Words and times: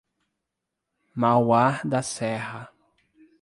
Mauá 1.15 1.79
da 1.85 2.01
Serra 2.01 2.73